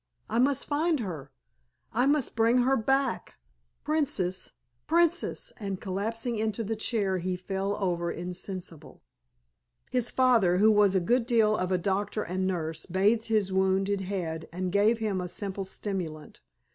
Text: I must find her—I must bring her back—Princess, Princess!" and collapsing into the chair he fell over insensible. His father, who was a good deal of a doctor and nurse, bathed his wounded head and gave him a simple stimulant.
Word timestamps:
I 0.31 0.39
must 0.39 0.65
find 0.65 0.99
her—I 1.01 2.07
must 2.07 2.35
bring 2.35 2.63
her 2.63 2.75
back—Princess, 2.75 4.53
Princess!" 4.87 5.53
and 5.59 5.79
collapsing 5.79 6.37
into 6.39 6.63
the 6.63 6.75
chair 6.75 7.19
he 7.19 7.35
fell 7.35 7.75
over 7.75 8.09
insensible. 8.09 9.03
His 9.91 10.09
father, 10.09 10.57
who 10.57 10.71
was 10.71 10.95
a 10.95 10.99
good 10.99 11.27
deal 11.27 11.55
of 11.55 11.71
a 11.71 11.77
doctor 11.77 12.23
and 12.23 12.47
nurse, 12.47 12.87
bathed 12.87 13.25
his 13.25 13.53
wounded 13.53 14.01
head 14.01 14.49
and 14.51 14.71
gave 14.71 14.97
him 14.97 15.21
a 15.21 15.29
simple 15.29 15.65
stimulant. 15.65 16.41